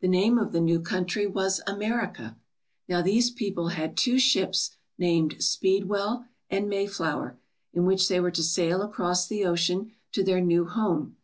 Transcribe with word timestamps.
The 0.00 0.08
name 0.08 0.38
of 0.40 0.50
the 0.50 0.60
new 0.60 0.80
country 0.80 1.24
was 1.24 1.60
America. 1.68 2.36
Now 2.88 3.00
these 3.00 3.30
people 3.30 3.68
had 3.68 3.96
two 3.96 4.18
ships 4.18 4.74
named 4.98 5.36
^Speedwell' 5.36 6.26
and 6.50 6.66
^May 6.68 6.90
flower,' 6.90 7.38
in 7.72 7.84
which 7.84 8.08
they 8.08 8.18
were 8.18 8.32
to 8.32 8.42
sail 8.42 8.82
across 8.82 9.28
the 9.28 9.44
ocean 9.44 9.92
to 10.10 10.24
their 10.24 10.40
new 10.40 10.64
home. 10.64 11.16